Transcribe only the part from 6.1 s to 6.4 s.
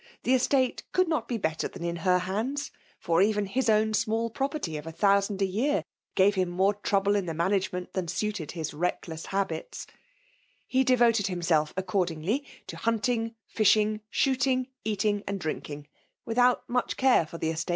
gave